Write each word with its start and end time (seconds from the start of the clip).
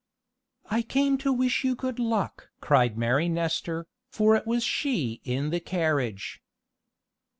"I 0.65 0.81
came 0.81 1.19
to 1.19 1.31
wish 1.31 1.63
you 1.63 1.75
good 1.75 1.99
luck!" 1.99 2.49
cried 2.59 2.97
Mary 2.97 3.29
Nestor, 3.29 3.85
for 4.09 4.35
it 4.35 4.47
was 4.47 4.63
she 4.63 5.21
in 5.25 5.51
the 5.51 5.59
carriage. 5.59 6.41